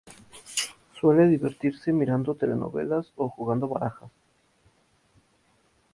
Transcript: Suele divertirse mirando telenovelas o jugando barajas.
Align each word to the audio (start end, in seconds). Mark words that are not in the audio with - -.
Suele 0.99 1.27
divertirse 1.27 1.93
mirando 1.93 2.33
telenovelas 2.33 3.13
o 3.17 3.29
jugando 3.37 3.67
barajas. 3.67 4.09